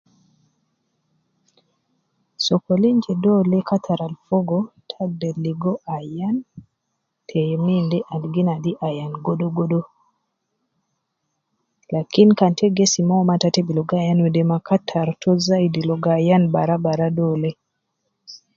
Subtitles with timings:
[2.45, 6.35] Sokolin je dole khattar al fogo, ita agder ligo ayan
[7.27, 9.81] te youm inde al gi nadi ayan godo godo
[11.93, 15.29] ,lakin kan ta gesim uwo ma ata te bi ligo ayan de ma, khattar to
[15.47, 17.49] zaidi ligo ayan bara bara dole